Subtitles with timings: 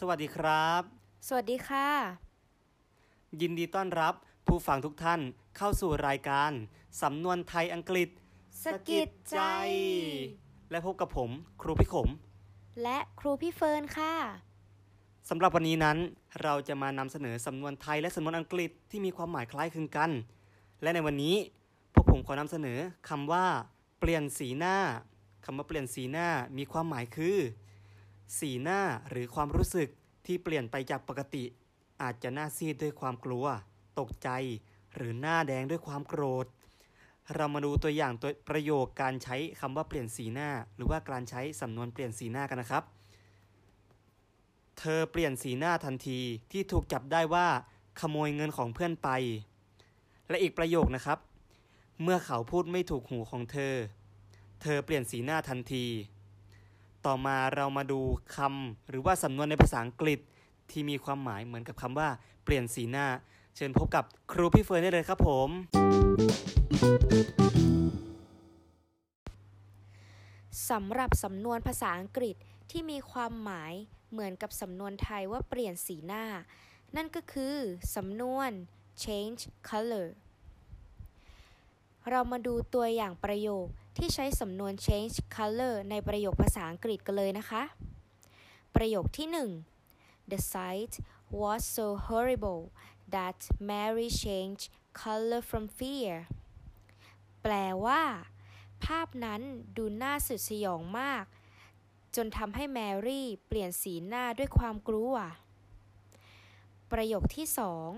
[0.00, 0.82] สวัสดีครับ
[1.28, 1.88] สวัสดีค่ะ
[3.40, 4.14] ยินดีต้อนรับ
[4.46, 5.20] ผู้ฟังทุกท่าน
[5.56, 6.50] เข้าสู่รายการ
[7.02, 8.08] สำนวนไทยอังกฤษ
[8.64, 9.40] สะกิดใจ
[10.70, 11.30] และพบกับผม
[11.62, 12.08] ครูพิขม
[12.82, 14.14] และครูพี่เฟิร์นค่ะ
[15.28, 15.98] สำหรับวันนี้นั้น
[16.42, 20.10] เราจะมานำเสนอสำนวนไทยและสำนวนอังกฤษที่มีความหมายคล้ายคลึงกัน
[20.82, 21.34] และในวันนี้
[21.92, 23.46] พวกผมขอนำเสนอคำว่า
[24.00, 24.76] เปลี่ยนสีหน้า
[25.44, 27.38] คำว่าเปลี่ยนสีหน้ามีความหมายคือ
[28.38, 28.80] สีหน้า
[29.10, 29.88] หรือความรู้สึก
[30.26, 31.44] ที่เปลี่ยนไปจากปกติ
[32.02, 33.46] อาจจะหน้าซีดด้วยความกลัว
[34.00, 34.28] ตกใจ
[34.94, 36.46] หรือหน้าแดงด้วยความโกรธ
[37.34, 42.84] เรามาดูตัวอย่างตัวประโยคการใช้คำว่าเปลี่ยนสีหน้า หรือว่าการใช้สำนวนเปลี่ยนสีหน้ากันนะครับ
[44.78, 46.20] เธอเปลี่ยนสีหน้าทันที
[46.52, 47.46] ที่ถูกจับได้ว่า
[48.00, 49.08] ขโมยเงินของเพื่อนไป
[50.28, 51.18] และอีกประโยคนะครับ
[52.02, 53.74] เมื่อเขาพูดไม่ถูกหูของเธอ
[54.62, 55.84] เธอเปลี่ยนสีหน้าทันที
[57.06, 58.00] ต่อมาเรามาดู
[58.36, 60.18] คำหรือว่าสำนวนในภาษาอังกฤษ
[60.70, 62.08] ที่มีความหมายเหมือนกับคำว่า
[62.44, 63.06] เปลี่ยนสีหน้า
[63.56, 65.48] เชิญพบกับครูพี่เฟิร์นได้เลยครับผม
[70.70, 72.36] สำหรับสำนวนภาษาอังกฤษ
[72.70, 73.72] ที่มีความหมาย
[74.12, 76.24] เหมือนกับสำนวนไทยว่าเปลี่ยนสีหน้า
[76.96, 77.56] นั่นก็คือ
[77.96, 78.50] สำนวน
[79.04, 80.08] change color
[82.10, 83.66] เรามาดูตัวอย่างประโยค
[83.98, 87.62] ที่ใช้สำนวน change color ในประโยคภาษาอังกฤษกันเลยนะคะ
[88.76, 89.28] ประโยคที่
[89.80, 90.92] 1 The sight
[91.40, 92.62] was so horrible
[93.14, 93.38] that
[93.70, 94.66] Mary changed
[95.02, 96.14] color from fear
[97.42, 98.02] แปลว่า
[98.84, 99.40] ภาพนั้น
[99.76, 101.24] ดูน่าสุดสยองมาก
[102.16, 105.14] จนทำให้แมรี่เปลี่ยนสีหน้าด้วยความกลัว
[106.92, 107.88] ประโยคที่สอง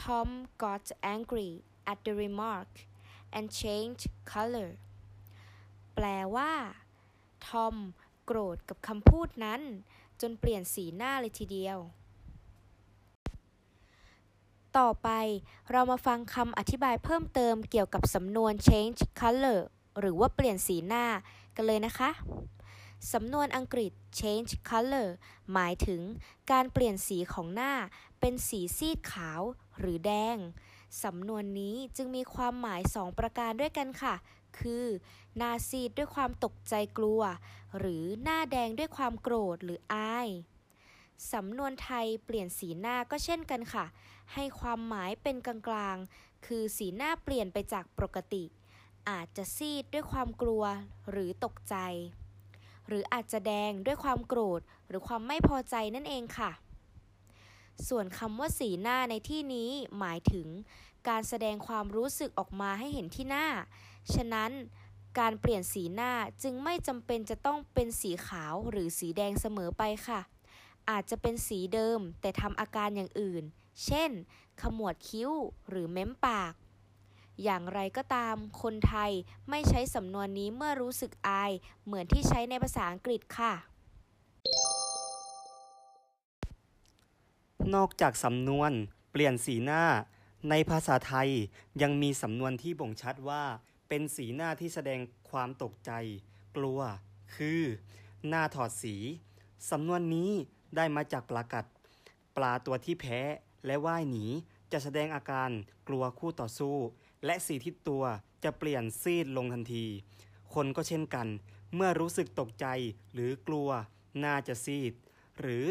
[0.00, 0.28] Tom
[0.62, 0.84] got
[1.16, 1.50] angry
[1.90, 2.70] at the remark
[3.38, 4.70] and change color
[5.94, 6.52] แปลว่า
[7.46, 7.74] ทอม
[8.24, 9.60] โกรธกับคำพูดนั้น
[10.20, 11.78] จนเปลี่ยนสีหน้าเลยทีเดียว
[14.78, 15.08] ต่อไป
[15.70, 19.60] เรามาฟังคำอธิบายเพิ่มเติมเกี่ยวกับสำนวน change color
[20.00, 21.04] หรือว่าเปลี่ยนสีหน้า
[21.56, 22.10] กันเลยนะคะ
[23.12, 25.08] สำนวนอังกฤษ change color
[25.52, 26.02] หมายถึง
[26.50, 27.72] การเปลี่ยนสีของหน้า
[28.20, 29.40] เป็นสีซีดขาว
[29.78, 30.36] หรือแดง
[31.04, 34.14] สำนวนนี้จึงมีความหมาย2ประการด้วยกันค่ะ
[34.58, 34.84] คือ
[35.36, 37.22] หน้าซีดด้วยความตกใจกลัว
[37.78, 40.28] หรือหน้าแดงด้วยความโกรธหรืออาย
[41.32, 43.84] สำนวนไทยเปลี่ยนสีหน้าก็เช่นกันค่ะ
[44.34, 48.44] ให้ความหมายเป็นกลางๆ คือสีหน้าเปลี่ยนไปจากปกติ
[49.10, 50.62] อาจจะซีดด้วยความกลัว
[51.10, 51.76] หรือตกใจ
[52.88, 56.50] หรืออาจจะแดงด้วยความโกรธ หรือความไม่พอใจนั่นเองค่ะ
[57.88, 60.48] ส่วนคำว่าสีหน้าในที่นี้หมายถึง
[61.08, 63.46] การแสดงความรู้สึกออกมาให้เห็นที่หน้า
[64.14, 64.50] ฉะนั้น
[65.18, 70.20] การเปลี่ยนสีหน้าจึงไม่จำเป็นจะต้องเป็นสีขาวหรือสีแดงเสมอไปค่ะ
[70.90, 73.44] อาจจะเป็นสีเดิมแต่ทำอาการอย่างอื่น
[73.84, 74.10] เช่น
[74.62, 75.30] ขมวดคิ้ว
[75.68, 76.52] หรือเม้มปาก
[77.42, 79.12] อย่างไรก็ตาม คนไทย
[79.50, 81.52] ไม่ใช้สำนวนนี้เมื่อรู้สึกอาย
[81.84, 83.52] เหมือนที่ใช้ในภาษาอังกฤษค่ะ
[87.74, 88.72] นอกจากสำนวน
[89.10, 89.84] เปลี่ยนสีหน้า
[90.50, 91.30] ในภาษาไทย
[91.82, 93.44] ยังมีสำนวนที่บ่งชัดว่า
[93.88, 95.00] เป็นสีหน้าที่แสดง
[95.30, 95.90] ความตกใจ
[96.56, 96.80] กลัว
[97.34, 97.62] คือ
[98.28, 98.96] หน้าถอดสี
[99.70, 100.30] สำนวนนี้
[100.76, 101.64] ได้มาจากปลากัด
[102.36, 103.20] ปลาตัวที่แพ้
[103.66, 104.26] และว่ายหนี
[104.72, 105.50] จะแสดงอาการ
[105.88, 106.76] กลัวคู่ต่อสู้
[107.24, 108.04] และสีที่ตัว
[108.44, 109.86] จะเปลี่ยนซีดลงทันที
[110.54, 111.26] คนก็เช่นกัน
[111.74, 112.66] เมื่อรู้สึกตกใจ
[113.12, 113.68] หรือกลัว
[114.20, 114.92] หน้าจะซีด
[115.40, 115.64] หรือ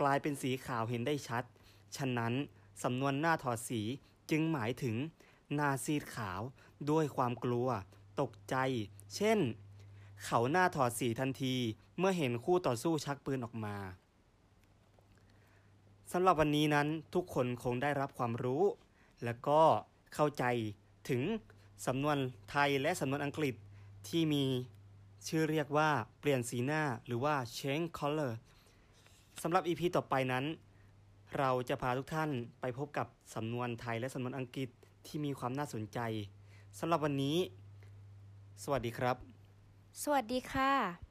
[0.00, 1.44] กลายเป็นสีขาวเห็นได้ชัด
[1.96, 2.32] ฉะนั้น
[2.82, 3.80] สำนวนหน้าถอดสี
[4.30, 4.96] จึงหมายถึง
[5.54, 6.40] หน้าซีดขาว
[6.90, 7.68] ด้วยความกลัว
[8.20, 8.56] ตกใจ
[9.16, 9.38] เช่น
[10.24, 11.54] เขาหน้าถอดสีทันที
[11.98, 13.76] เมื่อเห็นคู่ต่อสู้ชักปืนออกมา
[16.12, 18.64] สำหรับวันนี้นั้นทุกคนคงได้รับความรู้
[19.24, 19.62] และก็
[20.14, 20.44] เข้าใจ
[21.08, 21.22] ถึง
[21.86, 22.16] สำนวน
[22.50, 23.54] ไทยและสำนวนอังกฤษ
[24.08, 24.44] ที่มี
[25.28, 28.32] ชื่อเรียกว่าเปลี่ยนสีหน้าหรือว่า change color
[29.42, 30.44] สำหรับ EP ต่อไปนั้น
[31.38, 34.68] เราจะพาทุกท่านไปพบกับสำนวนไทยและสำนวนอังกฤษ
[35.06, 35.98] ที่มีความน่าสนใจ
[36.78, 37.36] สำหรับวันนี้
[38.62, 39.16] สวัสดีครับ
[40.02, 41.09] สวัสดีค่ะ